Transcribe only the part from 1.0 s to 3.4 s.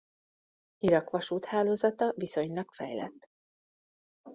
vasúthálózata viszonylag fejlett.